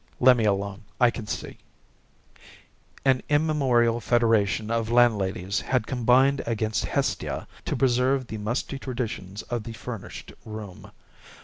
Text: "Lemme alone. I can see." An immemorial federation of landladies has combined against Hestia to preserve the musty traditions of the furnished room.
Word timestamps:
"Lemme 0.19 0.45
alone. 0.47 0.81
I 0.99 1.11
can 1.11 1.27
see." 1.27 1.59
An 3.05 3.21
immemorial 3.29 3.99
federation 3.99 4.71
of 4.71 4.89
landladies 4.89 5.59
has 5.61 5.83
combined 5.85 6.41
against 6.47 6.85
Hestia 6.85 7.47
to 7.65 7.75
preserve 7.75 8.25
the 8.25 8.39
musty 8.39 8.79
traditions 8.79 9.43
of 9.43 9.61
the 9.61 9.73
furnished 9.73 10.33
room. 10.43 10.89